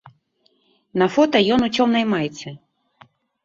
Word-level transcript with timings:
На 1.03 1.07
фота 1.13 1.43
ён 1.59 1.67
у 1.69 1.71
цёмнай 1.79 2.05
майцы. 2.17 2.59